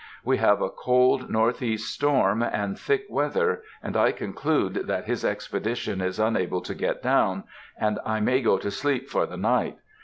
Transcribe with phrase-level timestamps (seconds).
[0.25, 6.01] We have a cold northeast storm and thick weather, and I conclude that his expedition
[6.01, 7.43] is unable to get down,
[7.79, 9.77] and I may go to sleep for the night.